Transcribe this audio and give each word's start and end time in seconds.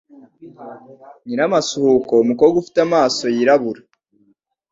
Nyiramasuhuko 1.25 2.13
umukobwa 2.23 2.55
ufite 2.61 2.77
amaso 2.87 3.23
yirabura, 3.35 3.81